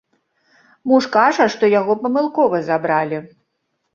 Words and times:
Муж 0.91 1.07
кажа, 1.15 1.45
што 1.57 1.69
яго 1.79 1.97
памылкова 2.05 2.63
забралі. 2.69 3.17